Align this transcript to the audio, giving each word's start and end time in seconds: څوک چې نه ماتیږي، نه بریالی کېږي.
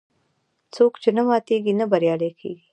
څوک 0.75 0.93
چې 1.01 1.09
نه 1.17 1.21
ماتیږي، 1.29 1.73
نه 1.79 1.85
بریالی 1.91 2.31
کېږي. 2.39 2.65